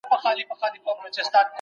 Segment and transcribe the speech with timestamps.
[0.03, 1.49] دود وساته.